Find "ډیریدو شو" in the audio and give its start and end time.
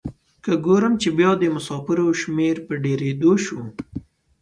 2.83-3.61